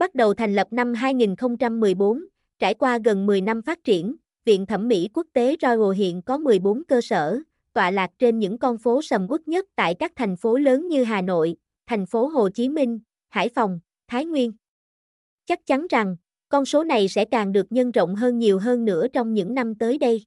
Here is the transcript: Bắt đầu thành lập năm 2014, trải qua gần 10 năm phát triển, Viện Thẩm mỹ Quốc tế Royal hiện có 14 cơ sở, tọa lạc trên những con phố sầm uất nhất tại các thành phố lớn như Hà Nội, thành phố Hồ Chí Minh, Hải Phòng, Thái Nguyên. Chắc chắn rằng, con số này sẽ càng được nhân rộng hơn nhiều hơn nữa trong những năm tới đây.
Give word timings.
Bắt 0.00 0.14
đầu 0.14 0.34
thành 0.34 0.54
lập 0.54 0.66
năm 0.70 0.94
2014, 0.94 2.24
trải 2.58 2.74
qua 2.74 2.98
gần 3.04 3.26
10 3.26 3.40
năm 3.40 3.62
phát 3.62 3.84
triển, 3.84 4.16
Viện 4.44 4.66
Thẩm 4.66 4.88
mỹ 4.88 5.08
Quốc 5.14 5.26
tế 5.32 5.56
Royal 5.62 5.94
hiện 5.96 6.22
có 6.22 6.38
14 6.38 6.84
cơ 6.84 7.00
sở, 7.00 7.38
tọa 7.72 7.90
lạc 7.90 8.10
trên 8.18 8.38
những 8.38 8.58
con 8.58 8.78
phố 8.78 9.02
sầm 9.02 9.26
uất 9.28 9.48
nhất 9.48 9.66
tại 9.76 9.94
các 9.94 10.12
thành 10.16 10.36
phố 10.36 10.56
lớn 10.56 10.88
như 10.88 11.04
Hà 11.04 11.22
Nội, 11.22 11.56
thành 11.86 12.06
phố 12.06 12.26
Hồ 12.26 12.48
Chí 12.48 12.68
Minh, 12.68 13.00
Hải 13.28 13.48
Phòng, 13.48 13.80
Thái 14.08 14.24
Nguyên. 14.24 14.52
Chắc 15.46 15.66
chắn 15.66 15.86
rằng, 15.90 16.16
con 16.48 16.64
số 16.64 16.84
này 16.84 17.08
sẽ 17.08 17.24
càng 17.24 17.52
được 17.52 17.72
nhân 17.72 17.90
rộng 17.90 18.14
hơn 18.14 18.38
nhiều 18.38 18.58
hơn 18.58 18.84
nữa 18.84 19.08
trong 19.08 19.34
những 19.34 19.54
năm 19.54 19.74
tới 19.74 19.98
đây. 19.98 20.24